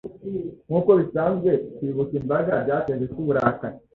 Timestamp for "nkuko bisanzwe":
0.67-1.49